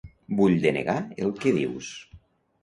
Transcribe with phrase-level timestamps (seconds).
[0.37, 0.95] Vull denegar
[1.27, 1.93] el que dius.